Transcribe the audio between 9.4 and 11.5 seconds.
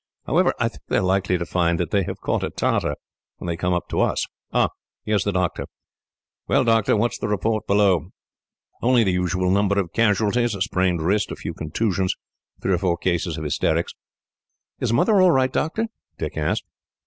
number of casualties a sprained wrist, a